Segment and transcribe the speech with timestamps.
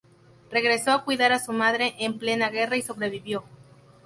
[0.49, 3.43] Regresó a cuidar a su madre en plena guerra y sobrevivió.